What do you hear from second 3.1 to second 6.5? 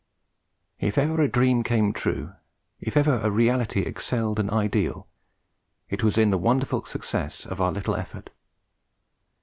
a reality excelled an ideal, it was in the